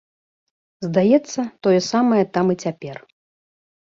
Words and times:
Здаецца, 0.87 1.39
тое 1.67 1.77
самае 1.91 2.23
там 2.39 2.45
і 2.55 2.59
цяпер. 2.67 2.97